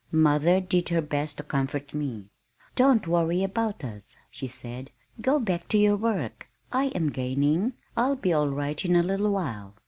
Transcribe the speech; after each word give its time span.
Mother 0.11 0.59
did 0.59 0.89
her 0.89 0.99
best 0.99 1.37
to 1.37 1.43
comfort 1.43 1.93
me. 1.93 2.31
"Don't 2.73 3.05
worry 3.05 3.43
about 3.43 3.83
us," 3.83 4.15
she 4.31 4.47
said. 4.47 4.89
"Go 5.21 5.39
back 5.39 5.67
to 5.67 5.77
your 5.77 5.95
work. 5.95 6.49
I 6.71 6.85
am 6.95 7.11
gaining. 7.11 7.73
I'll 7.95 8.15
be 8.15 8.33
all 8.33 8.49
right 8.49 8.83
in 8.83 8.95
a 8.95 9.03
little 9.03 9.31
while." 9.31 9.75